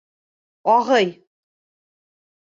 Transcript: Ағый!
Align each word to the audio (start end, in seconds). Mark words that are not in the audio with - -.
Ағый! 0.75 1.11